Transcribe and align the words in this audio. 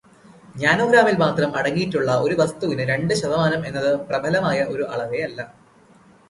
നാനോഗ്രാമിൽ 0.55 1.17
മാത്രം 1.17 1.49
അടങ്ങിയിട്ടുള്ള 1.55 2.11
ഒരു 2.15 2.35
വസ്തുവിന്റെ 2.35 2.85
രണ്ടു 2.85 3.13
ശതമാനം 3.13 3.61
എന്നത് 3.67 3.91
പ്രബലമായ 4.09 4.65
ഒരു 4.65 4.83
അളവേയല്ല. 4.83 5.39